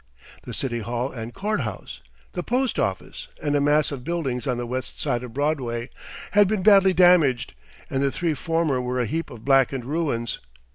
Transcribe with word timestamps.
The 0.45 0.53
City 0.55 0.79
Hall 0.79 1.11
and 1.11 1.31
Court 1.31 1.59
House, 1.61 2.01
the 2.33 2.41
Post 2.41 2.79
Office 2.79 3.27
and 3.39 3.55
a 3.55 3.61
mass 3.61 3.91
of 3.91 4.03
buildings 4.03 4.47
on 4.47 4.57
the 4.57 4.65
west 4.65 4.99
side 4.99 5.21
of 5.23 5.35
Broadway, 5.35 5.91
had 6.31 6.47
been 6.47 6.63
badly 6.63 6.91
damaged, 6.91 7.53
and 7.87 8.01
the 8.01 8.11
three 8.11 8.33
former 8.33 8.81
were 8.81 8.99
a 8.99 9.05
heap 9.05 9.29
of 9.29 9.45
blackened 9.45 9.85
ruins. 9.85 10.39